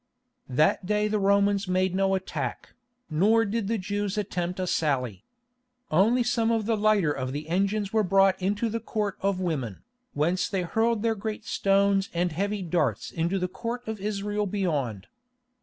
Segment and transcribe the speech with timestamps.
[0.49, 2.69] That day the Romans made no attack,
[3.07, 5.23] nor did the Jews attempt a sally.
[5.91, 9.83] Only some of the lighter of the engines were brought into the Court of Women,
[10.13, 15.05] whence they hurled their great stones and heavy darts into the Court of Israel beyond.